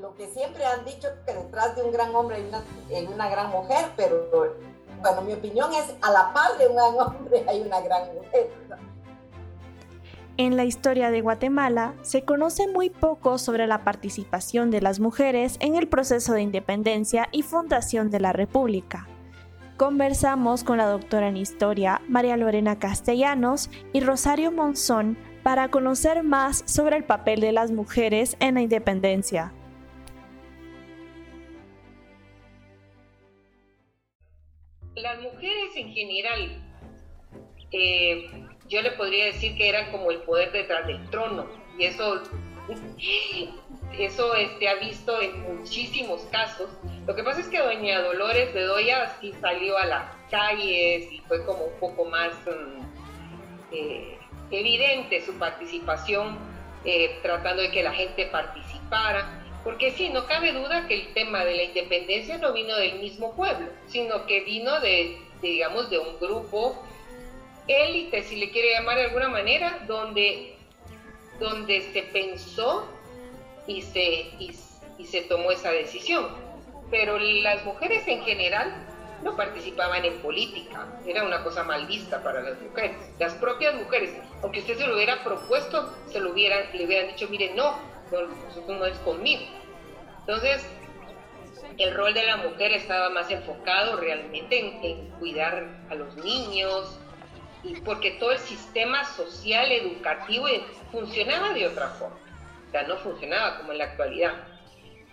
lo 0.00 0.14
que 0.14 0.26
siempre 0.26 0.64
han 0.64 0.84
dicho 0.84 1.08
que 1.24 1.32
detrás 1.32 1.74
de 1.74 1.82
un 1.82 1.92
gran 1.92 2.14
hombre 2.14 2.36
hay 2.36 3.06
una, 3.06 3.28
gran 3.30 3.50
mujer, 3.50 3.86
pero 3.96 4.28
bueno, 5.00 5.22
mi 5.22 5.32
opinión 5.32 5.72
es 5.72 5.94
a 6.02 6.10
la 6.10 6.32
par 6.34 6.58
de 6.58 6.68
un 6.68 6.76
gran 6.76 6.94
hombre 6.98 7.44
hay 7.48 7.60
una 7.62 7.80
gran 7.80 8.14
mujer. 8.14 8.50
En 10.38 10.56
la 10.56 10.64
historia 10.64 11.10
de 11.10 11.22
Guatemala 11.22 11.94
se 12.02 12.24
conoce 12.24 12.68
muy 12.68 12.90
poco 12.90 13.38
sobre 13.38 13.66
la 13.66 13.84
participación 13.84 14.70
de 14.70 14.82
las 14.82 15.00
mujeres 15.00 15.56
en 15.60 15.76
el 15.76 15.88
proceso 15.88 16.34
de 16.34 16.42
independencia 16.42 17.28
y 17.32 17.42
fundación 17.42 18.10
de 18.10 18.20
la 18.20 18.34
República. 18.34 19.08
Conversamos 19.78 20.62
con 20.62 20.76
la 20.76 20.86
doctora 20.86 21.28
en 21.28 21.38
historia 21.38 22.02
María 22.06 22.36
Lorena 22.36 22.78
Castellanos 22.78 23.70
y 23.94 24.00
Rosario 24.00 24.52
Monzón 24.52 25.16
para 25.42 25.68
conocer 25.70 26.22
más 26.22 26.64
sobre 26.66 26.96
el 26.96 27.04
papel 27.04 27.40
de 27.40 27.52
las 27.52 27.70
mujeres 27.70 28.36
en 28.40 28.54
la 28.54 28.62
independencia. 28.62 29.52
En 35.76 35.92
general, 35.92 36.62
eh, 37.72 38.30
yo 38.68 38.82
le 38.82 38.92
podría 38.92 39.26
decir 39.26 39.56
que 39.56 39.68
eran 39.68 39.90
como 39.92 40.10
el 40.10 40.18
poder 40.22 40.52
detrás 40.52 40.86
del 40.86 41.08
trono, 41.10 41.46
y 41.78 41.84
eso 41.84 42.22
eso 43.98 44.34
este, 44.34 44.68
ha 44.68 44.74
visto 44.74 45.20
en 45.20 45.58
muchísimos 45.58 46.22
casos. 46.30 46.68
Lo 47.06 47.14
que 47.14 47.22
pasa 47.22 47.40
es 47.40 47.48
que 47.48 47.58
doña 47.58 48.02
Dolores 48.02 48.52
Bedoya 48.52 49.16
sí 49.20 49.32
salió 49.40 49.78
a 49.78 49.86
las 49.86 50.04
calles 50.30 51.10
y 51.12 51.22
fue 51.28 51.44
como 51.44 51.64
un 51.64 51.78
poco 51.78 52.04
más 52.04 52.32
mm, 52.44 53.72
eh, 53.72 54.18
evidente 54.50 55.20
su 55.22 55.34
participación, 55.38 56.38
eh, 56.84 57.18
tratando 57.22 57.62
de 57.62 57.70
que 57.70 57.82
la 57.82 57.92
gente 57.92 58.26
participara. 58.26 59.42
Porque 59.64 59.90
sí, 59.92 60.10
no 60.10 60.26
cabe 60.26 60.52
duda 60.52 60.86
que 60.86 60.94
el 60.94 61.12
tema 61.12 61.44
de 61.44 61.56
la 61.56 61.62
independencia 61.64 62.38
no 62.38 62.52
vino 62.52 62.76
del 62.76 63.00
mismo 63.00 63.34
pueblo, 63.34 63.66
sino 63.86 64.24
que 64.26 64.42
vino 64.42 64.78
de, 64.80 65.18
digamos, 65.40 65.90
de 65.90 65.98
un 65.98 66.18
grupo 66.18 66.76
élite, 67.68 68.22
si 68.22 68.36
le 68.36 68.50
quiere 68.50 68.72
llamar 68.72 68.96
de 68.96 69.04
alguna 69.04 69.28
manera, 69.28 69.84
donde, 69.86 70.56
donde 71.40 71.82
se 71.92 72.02
pensó 72.02 72.86
y 73.66 73.82
se, 73.82 74.30
y, 74.38 74.54
se 75.04 75.22
tomó 75.22 75.50
esa 75.50 75.70
decisión. 75.70 76.26
Pero 76.90 77.18
las 77.18 77.64
mujeres 77.64 78.06
en 78.06 78.22
general 78.22 78.72
no 79.22 79.34
participaban 79.34 80.04
en 80.04 80.18
política, 80.20 80.86
era 81.06 81.24
una 81.24 81.42
cosa 81.42 81.64
mal 81.64 81.86
vista 81.86 82.22
para 82.22 82.42
las 82.42 82.60
mujeres. 82.60 82.96
Las 83.18 83.34
propias 83.34 83.74
mujeres, 83.74 84.12
aunque 84.42 84.60
usted 84.60 84.78
se 84.78 84.86
lo 84.86 84.94
hubiera 84.94 85.24
propuesto, 85.24 85.92
se 86.06 86.20
lo 86.20 86.30
hubieran, 86.30 86.64
le 86.74 86.84
hubieran 86.84 87.08
dicho, 87.08 87.26
mire, 87.28 87.52
no, 87.54 87.78
no, 88.12 88.74
no 88.74 88.86
es 88.86 88.98
conmigo. 88.98 89.42
Entonces, 90.20 90.64
el 91.78 91.94
rol 91.94 92.14
de 92.14 92.24
la 92.24 92.36
mujer 92.36 92.72
estaba 92.72 93.10
más 93.10 93.30
enfocado 93.30 93.96
realmente 93.96 94.58
en, 94.82 95.10
cuidar 95.18 95.66
a 95.90 95.94
los 95.94 96.16
niños, 96.16 96.98
y 97.62 97.74
porque 97.80 98.12
todo 98.12 98.32
el 98.32 98.38
sistema 98.38 99.04
social, 99.04 99.72
educativo 99.72 100.46
funcionaba 100.92 101.52
de 101.52 101.66
otra 101.66 101.88
forma 101.88 102.26
no 102.84 102.96
funcionaba 102.98 103.58
como 103.58 103.72
en 103.72 103.78
la 103.78 103.84
actualidad. 103.84 104.34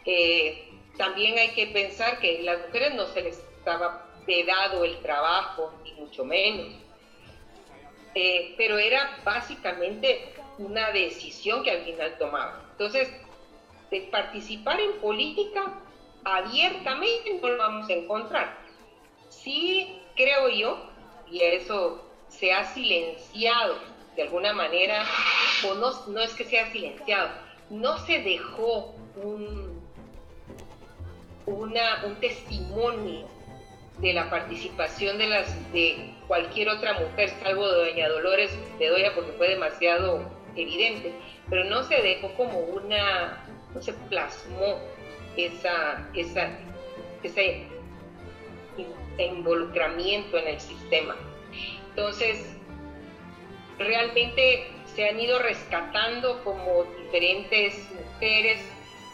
Eh, 0.06 0.70
también 0.98 1.38
hay 1.38 1.50
que 1.50 1.68
pensar 1.68 2.20
que 2.20 2.40
a 2.40 2.42
las 2.44 2.66
mujeres 2.66 2.94
no 2.96 3.06
se 3.08 3.22
les 3.22 3.38
estaba 3.38 4.06
vedado 4.28 4.84
el 4.84 4.98
trabajo, 5.00 5.74
ni 5.84 5.94
mucho 5.94 6.26
menos. 6.26 6.68
Eh, 8.16 8.54
pero 8.58 8.78
era 8.78 9.18
básicamente 9.24 10.34
una 10.58 10.92
decisión 10.92 11.64
que 11.64 11.72
al 11.72 11.84
final 11.84 12.18
tomaban. 12.18 12.62
Entonces, 12.72 13.10
de 13.90 14.02
participar 14.02 14.80
en 14.80 15.00
política 15.00 15.80
abiertamente 16.26 17.40
no 17.42 17.50
lo 17.50 17.58
vamos 17.58 17.90
a 17.90 17.94
encontrar. 17.94 18.58
Sí 19.30 20.00
creo 20.16 20.50
yo, 20.50 20.90
y 21.30 21.42
eso 21.42 22.04
se 22.28 22.54
ha 22.54 22.66
silenciado 22.74 23.76
de 24.16 24.24
alguna 24.24 24.54
manera, 24.54 25.04
o 25.68 25.74
no, 25.76 25.92
no 26.08 26.20
es 26.22 26.34
que 26.34 26.44
sea 26.44 26.72
silenciado, 26.72 27.30
no 27.70 27.98
se 28.00 28.20
dejó 28.20 28.94
un, 29.16 29.82
una, 31.46 32.04
un 32.06 32.16
testimonio 32.16 33.28
de 34.00 34.14
la 34.14 34.30
participación 34.30 35.18
de, 35.18 35.28
las, 35.28 35.74
de 35.74 36.14
cualquier 36.28 36.70
otra 36.70 36.94
mujer, 36.94 37.30
salvo 37.42 37.68
de 37.68 37.92
Doña 37.92 38.10
Dolores 38.10 38.58
Bedoya, 38.78 39.14
porque 39.16 39.32
fue 39.34 39.50
demasiado 39.50 40.30
evidente, 40.56 41.12
pero 41.50 41.64
no 41.66 41.84
se 41.84 41.96
dejó 42.02 42.34
como 42.36 42.60
una, 42.60 43.44
no 43.74 43.82
se 43.82 43.94
plasmó 43.94 44.80
esa, 45.38 46.10
ese 47.24 47.68
involucramiento 49.18 50.38
en 50.38 50.48
el 50.48 50.60
sistema. 50.60 51.16
Entonces, 51.90 52.56
realmente 53.78 54.68
se 54.96 55.08
han 55.08 55.20
ido 55.20 55.40
rescatando 55.40 56.44
como 56.44 56.84
diferentes 56.98 57.90
mujeres, 57.94 58.60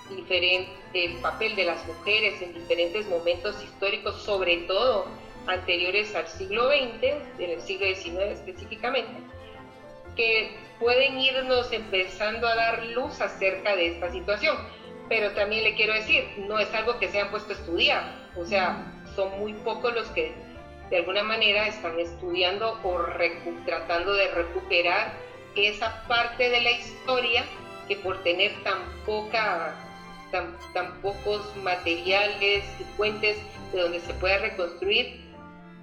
diferente, 0.09 0.71
el 0.93 1.13
papel 1.17 1.55
de 1.55 1.65
las 1.65 1.85
mujeres 1.85 2.41
en 2.41 2.53
diferentes 2.53 3.07
momentos 3.07 3.61
históricos, 3.63 4.21
sobre 4.21 4.57
todo 4.57 5.05
anteriores 5.45 6.15
al 6.15 6.27
siglo 6.27 6.69
XX, 6.69 7.03
en 7.39 7.49
el 7.51 7.61
siglo 7.61 7.85
XIX 7.93 8.17
específicamente, 8.31 9.13
que 10.15 10.51
pueden 10.79 11.19
irnos 11.19 11.71
empezando 11.71 12.47
a 12.47 12.55
dar 12.55 12.83
luz 12.85 13.21
acerca 13.21 13.75
de 13.75 13.87
esta 13.87 14.11
situación. 14.11 14.57
Pero 15.09 15.31
también 15.31 15.63
le 15.63 15.75
quiero 15.75 15.93
decir, 15.93 16.23
no 16.37 16.59
es 16.59 16.73
algo 16.73 16.99
que 16.99 17.09
se 17.09 17.19
han 17.19 17.31
puesto 17.31 17.51
a 17.51 17.55
estudiar, 17.55 18.31
o 18.35 18.45
sea, 18.45 18.85
son 19.15 19.39
muy 19.39 19.53
pocos 19.53 19.93
los 19.93 20.07
que 20.09 20.33
de 20.89 20.97
alguna 20.97 21.23
manera 21.23 21.67
están 21.67 21.99
estudiando 21.99 22.79
o 22.83 22.99
tratando 23.65 24.13
de 24.13 24.27
recuperar 24.29 25.11
esa 25.55 26.03
parte 26.07 26.49
de 26.49 26.61
la 26.61 26.71
historia 26.71 27.43
que 27.87 27.95
por 27.97 28.21
tener 28.23 28.51
tan 28.63 28.77
poca 29.05 29.75
tan, 30.31 30.55
tan 30.73 31.01
pocos 31.01 31.55
materiales 31.57 32.63
y 32.79 32.83
fuentes 32.95 33.37
de 33.73 33.81
donde 33.81 33.99
se 33.99 34.13
pueda 34.13 34.37
reconstruir 34.37 35.19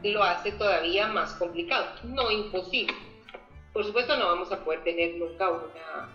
lo 0.03 0.22
hace 0.22 0.53
todavía 0.53 1.08
más 1.08 1.34
complicado, 1.34 1.87
no 2.04 2.31
imposible. 2.31 2.94
Por 3.72 3.84
supuesto 3.84 4.16
no 4.16 4.26
vamos 4.26 4.53
a 4.53 4.62
poder 4.62 4.82
tener 4.84 5.16
nunca 5.16 5.50
una, 5.50 6.08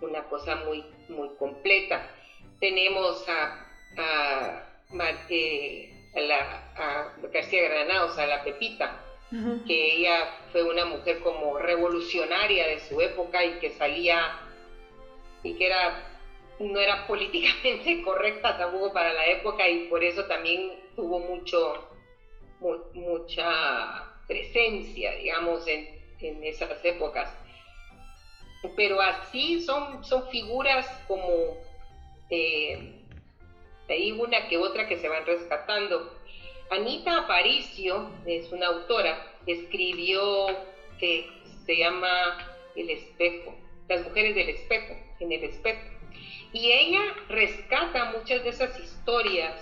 una 0.00 0.24
cosa 0.24 0.56
muy, 0.56 0.84
muy 1.08 1.28
completa. 1.38 2.10
Tenemos 2.60 3.28
a, 3.28 3.66
a, 3.96 4.62
eh, 5.28 6.10
a, 6.14 6.20
la, 6.20 6.72
a 6.76 7.12
García 7.32 7.68
Granados, 7.68 8.18
a 8.18 8.26
la 8.26 8.44
Pepita, 8.44 9.02
que 9.66 9.96
ella 9.96 10.30
fue 10.52 10.62
una 10.62 10.84
mujer 10.84 11.18
como 11.20 11.58
revolucionaria 11.58 12.68
de 12.68 12.80
su 12.80 13.00
época 13.00 13.44
y 13.44 13.58
que 13.58 13.70
salía 13.70 14.40
y 15.42 15.54
que 15.54 15.66
era 15.66 16.16
no 16.58 16.78
era 16.78 17.06
políticamente 17.06 18.02
correcta 18.04 18.56
tampoco 18.56 18.92
para 18.92 19.12
la 19.12 19.26
época 19.26 19.68
y 19.68 19.88
por 19.88 20.02
eso 20.02 20.24
también 20.26 20.72
tuvo 20.94 21.18
mucho 21.18 21.90
mucha 22.94 24.16
presencia 24.26 25.12
digamos 25.16 25.66
en, 25.66 25.88
en, 26.20 26.42
esas 26.44 26.82
épocas 26.84 27.36
pero 28.74 29.00
así 29.00 29.60
son 29.62 30.04
son 30.04 30.28
figuras 30.28 30.86
como 31.06 31.56
eh, 32.30 32.92
una 34.18 34.48
que 34.48 34.58
otra 34.58 34.88
que 34.88 34.98
se 34.98 35.08
van 35.08 35.24
rescatando 35.24 36.16
Anita 36.70 37.18
Aparicio 37.18 38.10
es 38.26 38.50
una 38.50 38.66
autora, 38.66 39.24
escribió 39.46 40.46
que 40.98 41.30
se 41.64 41.76
llama 41.76 42.08
El 42.74 42.90
espejo, 42.90 43.54
las 43.88 44.02
mujeres 44.02 44.34
del 44.34 44.48
espejo, 44.48 44.96
en 45.20 45.30
el 45.30 45.44
espejo. 45.44 45.80
Y 46.52 46.72
ella 46.72 47.02
rescata 47.28 48.12
muchas 48.18 48.42
de 48.42 48.50
esas 48.50 48.78
historias 48.80 49.54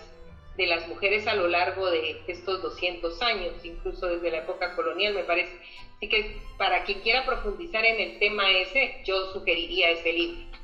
de 0.57 0.67
las 0.67 0.87
mujeres 0.89 1.27
a 1.27 1.35
lo 1.35 1.49
largo 1.49 1.91
de 1.91 2.23
estos 2.29 2.63
200 2.63 3.21
años, 3.23 3.53
incluso 3.65 4.07
desde 4.07 4.31
la 4.31 4.39
época 4.39 4.75
colonial, 4.77 5.15
me 5.15 5.25
parece. 5.25 5.53
Así 5.97 6.09
que 6.09 6.41
para 6.59 6.85
quien 6.85 7.01
quiera 7.01 7.27
profundizar 7.27 7.85
en 7.85 8.01
el 8.01 8.19
tema 8.19 8.51
ese, 8.51 9.03
yo 9.05 9.33
sugeriría 9.33 9.91
ese 9.91 10.13
libro. 10.13 10.55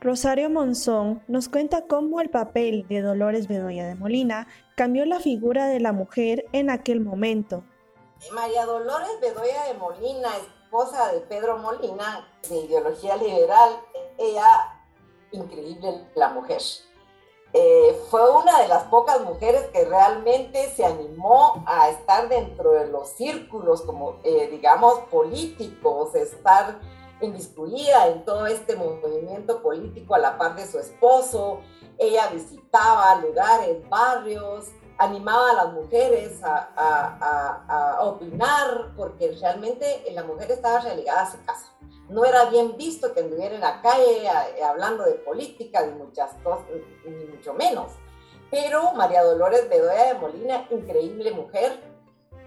Rosario 0.00 0.50
Monzón 0.50 1.22
nos 1.28 1.48
cuenta 1.48 1.86
cómo 1.86 2.20
el 2.20 2.28
papel 2.28 2.86
de 2.88 3.02
Dolores 3.02 3.46
Bedoya 3.46 3.86
de 3.86 3.94
Molina 3.94 4.48
cambió 4.74 5.06
la 5.06 5.20
figura 5.20 5.68
de 5.68 5.78
la 5.78 5.92
mujer 5.92 6.44
en 6.52 6.70
aquel 6.70 7.00
momento. 7.00 7.62
María 8.32 8.66
Dolores 8.66 9.20
Bedoya 9.20 9.66
de 9.68 9.74
Molina, 9.74 10.28
esposa 10.38 11.12
de 11.12 11.20
Pedro 11.20 11.58
Molina, 11.58 12.28
de 12.48 12.56
ideología 12.56 13.16
liberal, 13.16 13.80
ella, 14.18 14.82
increíble 15.30 16.04
la 16.16 16.30
mujer. 16.30 16.60
Eh, 17.54 18.00
fue 18.10 18.30
una 18.30 18.62
de 18.62 18.68
las 18.68 18.84
pocas 18.84 19.20
mujeres 19.20 19.64
que 19.72 19.84
realmente 19.84 20.72
se 20.74 20.86
animó 20.86 21.62
a 21.66 21.90
estar 21.90 22.28
dentro 22.28 22.72
de 22.72 22.86
los 22.88 23.10
círculos, 23.10 23.82
como 23.82 24.16
eh, 24.24 24.48
digamos, 24.50 25.00
políticos, 25.10 26.14
estar 26.14 26.80
inmiscuida 27.20 28.08
en 28.08 28.24
todo 28.24 28.46
este 28.46 28.74
movimiento 28.74 29.62
político 29.62 30.14
a 30.14 30.18
la 30.18 30.38
par 30.38 30.56
de 30.56 30.66
su 30.66 30.78
esposo. 30.78 31.60
Ella 31.98 32.28
visitaba 32.28 33.16
lugares, 33.16 33.86
barrios, 33.88 34.68
animaba 34.98 35.50
a 35.50 35.54
las 35.54 35.72
mujeres 35.72 36.40
a, 36.42 37.98
opinar, 38.00 38.92
porque 38.96 39.36
realmente 39.40 40.04
la 40.12 40.24
mujer 40.24 40.50
estaba 40.50 40.80
relegada 40.80 41.22
a 41.22 41.30
su 41.30 41.44
casa. 41.44 41.71
No 42.08 42.24
era 42.24 42.46
bien 42.46 42.76
visto 42.76 43.14
que 43.14 43.20
anduviera 43.20 43.54
en 43.54 43.60
la 43.60 43.80
calle 43.80 44.28
hablando 44.64 45.04
de 45.04 45.14
política, 45.14 45.86
ni 45.86 45.92
muchas 45.92 46.32
cosas, 46.42 46.66
ni 47.04 47.24
mucho 47.26 47.54
menos. 47.54 47.92
Pero 48.50 48.92
María 48.92 49.22
Dolores 49.22 49.68
Bedoya 49.68 50.12
de 50.12 50.20
Molina, 50.20 50.66
increíble 50.70 51.32
mujer, 51.32 51.80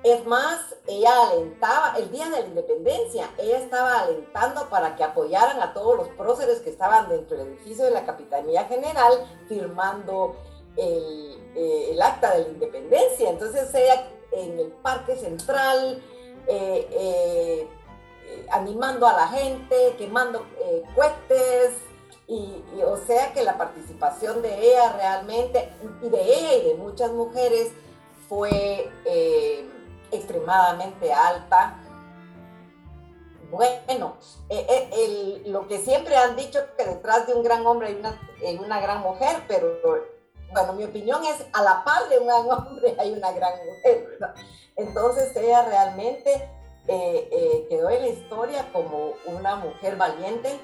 es 0.06 0.24
más, 0.28 0.76
ella 0.86 1.30
alentaba, 1.30 1.96
el 1.98 2.12
día 2.12 2.26
de 2.26 2.42
la 2.42 2.46
independencia, 2.46 3.32
ella 3.40 3.58
estaba 3.58 4.02
alentando 4.02 4.70
para 4.70 4.96
que 4.96 5.04
apoyaran 5.04 5.60
a 5.60 5.74
todos 5.74 5.98
los 5.98 6.10
próceres 6.10 6.60
que 6.60 6.70
estaban 6.70 7.10
dentro 7.10 7.36
del 7.36 7.48
edificio 7.48 7.86
de 7.86 7.92
la 7.92 8.06
Capitanía 8.06 8.66
General 8.66 9.14
firmando 9.48 10.36
el, 10.78 11.40
eh, 11.56 11.98
acta 12.00 12.36
de 12.36 12.44
la 12.44 12.50
independencia. 12.50 13.32
Entonces 13.32 13.74
ella 13.74 14.08
en 14.32 14.60
el 14.60 14.72
Parque 14.74 15.16
Central, 15.16 16.04
eh, 16.46 16.88
eh, 16.92 17.68
animando 18.52 19.08
a 19.08 19.14
la 19.14 19.28
gente, 19.28 19.96
quemando 19.98 20.46
cohetes, 20.96 21.74
y, 22.28 22.64
o 22.84 22.98
sea 22.98 23.34
que 23.34 23.44
la 23.44 23.58
participación 23.58 24.42
de 24.42 24.72
ella 24.72 24.94
realmente, 24.94 25.72
y 26.02 26.10
de 26.10 26.22
ella 26.22 26.54
y 26.54 26.68
de 26.70 26.76
muchas 26.76 27.12
mujeres, 27.12 27.72
fue 28.28 28.90
extremadamente 30.12 31.14
alta. 31.14 31.82
Bueno, 33.52 34.18
eh, 34.50 34.66
eh, 34.70 35.44
lo 35.46 35.68
que 35.68 35.78
siempre 35.78 36.16
han 36.16 36.36
dicho 36.36 36.60
que 36.78 36.86
detrás 36.86 37.28
de 37.28 37.36
un 37.36 37.44
gran 37.44 37.66
hombre 37.66 37.88
hay 37.90 37.96
una, 37.96 38.20
una 38.66 38.82
gran 38.82 39.02
mujer, 39.02 39.44
pero 39.48 39.78
bueno, 40.52 40.74
mi 40.74 40.84
opinión 40.84 41.24
es 41.26 41.46
a 41.54 41.62
la 41.62 41.84
par 41.84 42.10
de 42.10 42.20
un 42.20 42.28
gran 42.28 42.50
hombre 42.50 42.96
hay 42.98 43.12
una 43.12 43.32
gran 43.32 43.54
mujer. 43.66 44.18
Entonces 44.76 45.36
ella 45.36 45.64
realmente 45.66 46.50
eh, 46.88 47.66
quedó 47.70 47.90
en 47.90 48.02
la 48.02 48.08
historia 48.08 48.70
como 48.72 49.14
una 49.26 49.56
mujer 49.56 49.96
valiente 49.96 50.60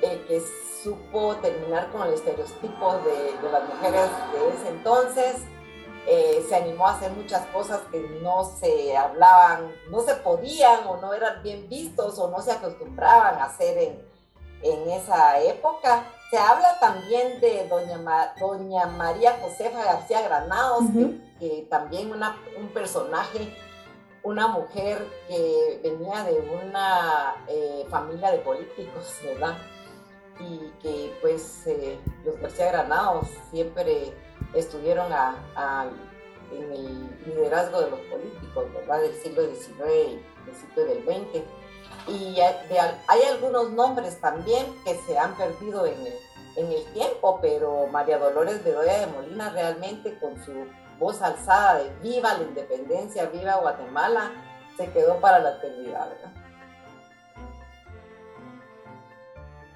que 0.00 0.42
supo 0.82 1.36
terminar 1.36 1.90
con 1.90 2.06
el 2.06 2.14
estereotipo 2.14 2.98
de, 2.98 3.36
de 3.42 3.52
las 3.52 3.68
mujeres 3.68 4.10
de 4.32 4.48
ese 4.54 4.68
entonces 4.68 5.36
eh, 6.08 6.46
se 6.48 6.54
animó 6.54 6.86
a 6.86 6.92
hacer 6.92 7.10
muchas 7.10 7.44
cosas 7.46 7.80
que 7.90 7.98
no 8.22 8.44
se 8.44 8.96
hablaban, 8.96 9.72
no 9.90 10.02
se 10.02 10.14
podían 10.14 10.86
o 10.86 10.98
no 10.98 11.12
eran 11.12 11.42
bien 11.42 11.68
vistos 11.68 12.16
o 12.20 12.30
no 12.30 12.40
se 12.40 12.52
acostumbraban 12.52 13.34
a 13.40 13.46
hacer 13.46 13.76
en, 13.76 14.02
en 14.62 14.88
esa 14.90 15.40
época. 15.40 16.04
Se 16.30 16.38
habla 16.38 16.78
también 16.78 17.40
de 17.40 17.66
doña, 17.66 18.34
doña 18.38 18.86
María 18.86 19.36
Josefa 19.42 19.82
García 19.82 20.22
Granados, 20.22 20.84
que, 21.40 21.66
también 21.68 22.12
una, 22.12 22.36
un 22.56 22.68
personaje, 22.68 23.52
una 24.26 24.48
mujer 24.48 25.06
que 25.28 25.80
venía 25.84 26.24
de 26.24 26.40
una 26.40 27.36
eh, 27.46 27.86
familia 27.88 28.32
de 28.32 28.38
políticos, 28.38 29.20
¿verdad? 29.24 29.56
Y 30.40 30.70
que 30.82 31.16
pues 31.22 31.66
eh, 31.66 31.96
los 32.24 32.36
García 32.40 32.72
Granados 32.72 33.28
siempre 33.50 34.12
estuvieron 34.52 35.10
en 36.52 36.72
el 36.72 37.08
liderazgo 37.24 37.80
de 37.80 37.90
los 37.90 38.00
políticos, 38.00 38.64
¿verdad? 38.74 39.00
Del 39.00 39.14
siglo 39.14 39.42
XIX 39.42 39.78
y 40.08 40.42
principio 40.42 40.84
del 40.84 41.04
XX. 41.04 41.42
Y 42.08 42.40
hay 42.40 43.22
algunos 43.30 43.70
nombres 43.70 44.20
también 44.20 44.66
que 44.84 44.94
se 45.06 45.16
han 45.18 45.36
perdido 45.36 45.86
en 45.86 46.06
el, 46.06 46.14
en 46.56 46.72
el 46.72 46.84
tiempo, 46.92 47.38
pero 47.40 47.86
María 47.86 48.18
Dolores 48.18 48.62
Bedoya 48.62 49.00
de 49.00 49.06
Molina 49.06 49.50
realmente 49.50 50.18
con 50.18 50.36
su 50.44 50.66
voz 50.98 51.22
alzada 51.22 51.78
de 51.78 51.90
viva 52.02 52.34
la 52.34 52.44
independencia, 52.44 53.26
viva 53.26 53.56
Guatemala, 53.56 54.30
se 54.76 54.90
quedó 54.90 55.20
para 55.20 55.38
la 55.38 55.50
eternidad, 55.56 56.08
¿verdad? 56.08 56.32